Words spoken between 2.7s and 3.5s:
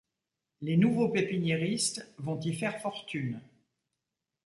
fortune.